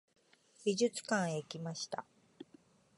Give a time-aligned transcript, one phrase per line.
[0.65, 2.03] 美術館へ行きました。